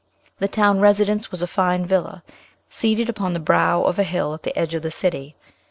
[0.39, 2.23] The town residence was a fine villa,
[2.71, 5.35] seated upon the brow of a hill at the edge of the city.